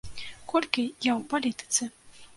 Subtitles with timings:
[0.53, 1.83] Колькі я ў палітыцы?